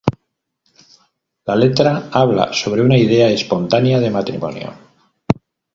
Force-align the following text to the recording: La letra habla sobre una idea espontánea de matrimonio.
La 1.51 1.55
letra 1.63 1.93
habla 2.11 2.51
sobre 2.53 2.81
una 2.81 2.97
idea 2.97 3.29
espontánea 3.29 3.99
de 3.99 4.09
matrimonio. 4.09 4.73